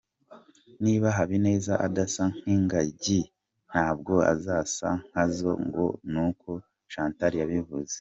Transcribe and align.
Niba 0.83 1.07
Habineza 1.17 1.73
adasa 1.87 2.23
nk’ingagi, 2.37 3.21
ntabwo 3.69 4.13
azasa 4.33 4.89
nkazo 5.09 5.51
ngo 5.65 5.85
n’uko 6.11 6.49
Chantal 6.91 7.33
yabivuze. 7.41 7.89